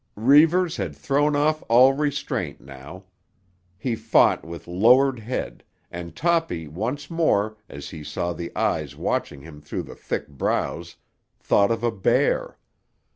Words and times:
Reivers 0.15 0.77
had 0.77 0.95
thrown 0.95 1.35
off 1.35 1.63
all 1.69 1.93
restraint 1.93 2.59
now. 2.59 3.03
He 3.77 3.95
fought 3.95 4.43
with 4.43 4.67
lowered 4.67 5.19
head, 5.19 5.63
and 5.91 6.15
Toppy 6.15 6.67
once 6.67 7.11
more, 7.11 7.55
as 7.69 7.91
he 7.91 8.03
saw 8.03 8.33
the 8.33 8.51
eyes 8.57 8.95
watching 8.95 9.41
him 9.41 9.61
through 9.61 9.83
the 9.83 9.93
thick 9.95 10.27
brows, 10.27 10.95
thought 11.39 11.69
of 11.69 11.83
a 11.83 11.91
bear. 11.91 12.57